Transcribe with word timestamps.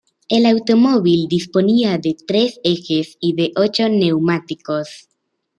El 0.29 0.47
automóvil 0.47 1.27
disponía 1.27 1.99
de 1.99 2.15
tres 2.25 2.59
ejes 2.63 3.19
y 3.19 3.33
de 3.35 3.51
ocho 3.55 3.87
neumáticos. 3.87 5.07